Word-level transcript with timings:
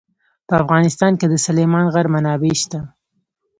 په 0.47 0.53
افغانستان 0.61 1.11
کې 1.19 1.27
د 1.29 1.35
سلیمان 1.45 1.85
غر 1.93 2.05
منابع 2.13 2.53
شته. 2.61 2.79